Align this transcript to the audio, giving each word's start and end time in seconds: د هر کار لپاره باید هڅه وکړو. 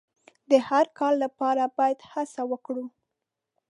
د 0.49 0.51
هر 0.67 0.85
کار 0.99 1.13
لپاره 1.23 1.63
باید 1.77 1.99
هڅه 2.11 2.41
وکړو. 2.51 2.85